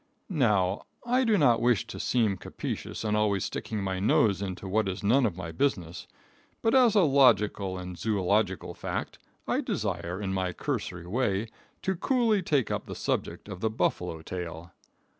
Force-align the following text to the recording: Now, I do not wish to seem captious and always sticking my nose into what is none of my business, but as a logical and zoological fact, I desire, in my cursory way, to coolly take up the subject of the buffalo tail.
Now, 0.29 0.87
I 1.05 1.23
do 1.23 1.37
not 1.37 1.61
wish 1.61 1.85
to 1.85 1.99
seem 1.99 2.35
captious 2.35 3.03
and 3.03 3.15
always 3.15 3.45
sticking 3.45 3.83
my 3.83 3.99
nose 3.99 4.41
into 4.41 4.67
what 4.67 4.87
is 4.89 5.03
none 5.03 5.27
of 5.27 5.37
my 5.37 5.51
business, 5.51 6.07
but 6.63 6.73
as 6.73 6.95
a 6.95 7.01
logical 7.03 7.77
and 7.77 7.95
zoological 7.99 8.73
fact, 8.73 9.19
I 9.47 9.61
desire, 9.61 10.19
in 10.19 10.33
my 10.33 10.53
cursory 10.53 11.05
way, 11.05 11.49
to 11.83 11.95
coolly 11.95 12.41
take 12.41 12.71
up 12.71 12.87
the 12.87 12.95
subject 12.95 13.47
of 13.47 13.59
the 13.59 13.69
buffalo 13.69 14.23
tail. 14.23 14.71